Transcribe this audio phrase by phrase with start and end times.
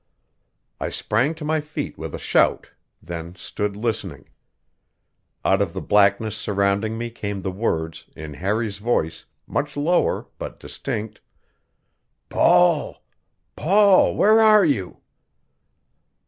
[0.79, 2.71] I sprang to my feet with a shout,
[3.03, 4.29] then stood listening.
[5.45, 10.59] Out of the blackness surrounding me came the words, in Harry's voice, much lower, but
[10.59, 11.21] distinct:
[12.29, 13.03] "Paul!
[13.55, 15.01] Paul, where are you?"